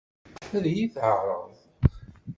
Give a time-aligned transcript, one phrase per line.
[0.55, 1.43] Ad iyi-t-teɛṛeḍ?